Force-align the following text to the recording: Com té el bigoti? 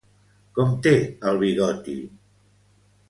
Com 0.59 0.71
té 0.87 0.93
el 1.33 1.39
bigoti? 1.43 1.99